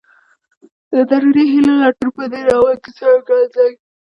د 0.91 0.93
دروني 1.09 1.43
هیلو 1.51 1.73
لټون 1.83 2.09
په 2.17 2.23
دې 2.31 2.41
ناول 2.47 2.75
کې 2.83 2.91
څرګند 2.99 3.49
دی. 3.55 3.71